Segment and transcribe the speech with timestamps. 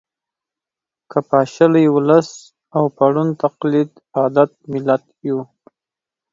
[1.09, 2.29] که پاشلی ولس
[2.75, 5.39] او په ړوند تقلید عادت ملت یو